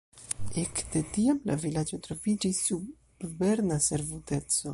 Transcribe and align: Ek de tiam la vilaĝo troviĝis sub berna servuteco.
Ek 0.61 0.79
de 0.93 1.01
tiam 1.17 1.43
la 1.51 1.57
vilaĝo 1.65 2.01
troviĝis 2.09 2.65
sub 2.71 3.29
berna 3.43 3.79
servuteco. 3.91 4.69